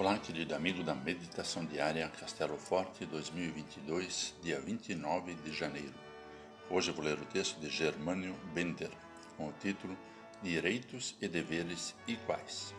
[0.00, 5.92] Olá, querido amigo da Meditação Diária Castelo Forte 2022, dia 29 de janeiro.
[6.70, 8.90] Hoje vou ler o texto de Germânio Bender,
[9.36, 9.94] com o título
[10.42, 12.74] Direitos e Deveres Iguais.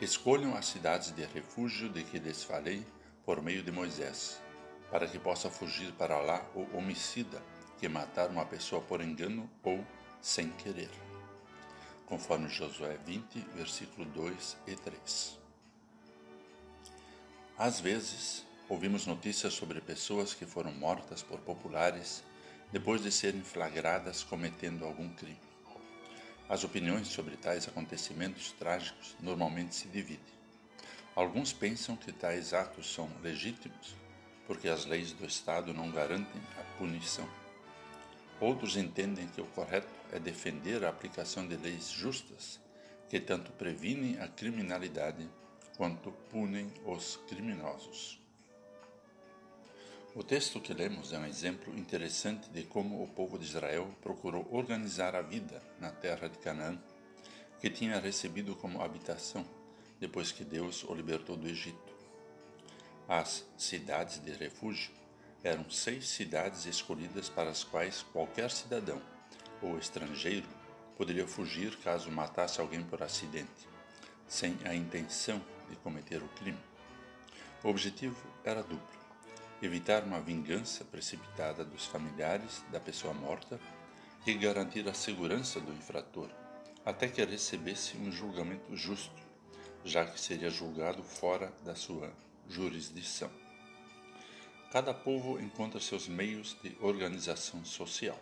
[0.00, 2.84] Escolham as cidades de refúgio de que lhes falei
[3.24, 4.42] por meio de Moisés,
[4.90, 7.40] para que possa fugir para lá o homicida
[7.78, 9.86] que matar uma pessoa por engano ou
[10.20, 10.90] sem querer.
[12.06, 15.41] Conforme Josué 20, versículo 2 e 3.
[17.64, 22.24] Às vezes, ouvimos notícias sobre pessoas que foram mortas por populares
[22.72, 25.38] depois de serem flagradas cometendo algum crime.
[26.48, 30.34] As opiniões sobre tais acontecimentos trágicos normalmente se dividem.
[31.14, 33.94] Alguns pensam que tais atos são legítimos
[34.44, 37.28] porque as leis do Estado não garantem a punição.
[38.40, 42.58] Outros entendem que o correto é defender a aplicação de leis justas
[43.08, 45.30] que tanto previnem a criminalidade
[45.82, 48.20] quanto punem os criminosos.
[50.14, 54.46] O texto que lemos é um exemplo interessante de como o povo de Israel procurou
[54.52, 56.78] organizar a vida na terra de Canaã,
[57.60, 59.44] que tinha recebido como habitação
[59.98, 61.92] depois que Deus o libertou do Egito.
[63.08, 64.92] As cidades de refúgio
[65.42, 69.02] eram seis cidades escolhidas para as quais qualquer cidadão
[69.60, 70.46] ou estrangeiro
[70.96, 73.71] poderia fugir caso matasse alguém por acidente,
[74.32, 76.58] sem a intenção de cometer o crime.
[77.62, 78.98] O objetivo era duplo:
[79.60, 83.60] evitar uma vingança precipitada dos familiares da pessoa morta
[84.26, 86.30] e garantir a segurança do infrator
[86.82, 89.22] até que recebesse um julgamento justo,
[89.84, 92.10] já que seria julgado fora da sua
[92.48, 93.30] jurisdição.
[94.72, 98.18] Cada povo encontra seus meios de organização social,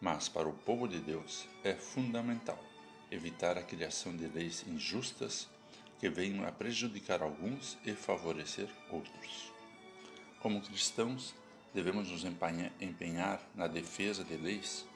[0.00, 2.71] mas para o povo de Deus é fundamental
[3.12, 5.46] evitar a criação de leis injustas
[6.00, 9.52] que venham a prejudicar alguns e favorecer outros.
[10.40, 11.34] Como cristãos,
[11.74, 14.86] devemos nos empenhar na defesa de leis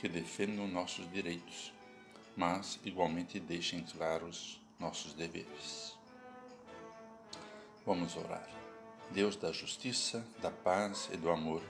[0.00, 1.72] que defendam nossos direitos,
[2.36, 5.96] mas igualmente deixem claros nossos deveres.
[7.86, 8.48] Vamos orar.
[9.12, 11.62] Deus da justiça, da paz e do amor,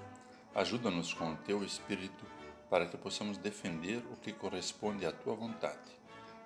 [0.55, 2.40] ajuda-nos com o teu Espírito
[2.70, 5.91] para que possamos defender o que corresponde à tua vontade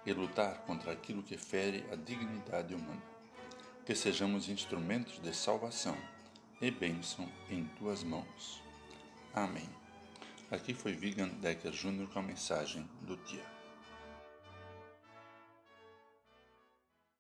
[0.07, 3.03] e lutar contra aquilo que fere a dignidade humana.
[3.85, 5.97] Que sejamos instrumentos de salvação
[6.61, 8.63] e bênção em tuas mãos.
[9.35, 9.69] Amém.
[10.51, 12.09] Aqui foi Vigan Decker Jr.
[12.11, 13.45] com a mensagem do dia.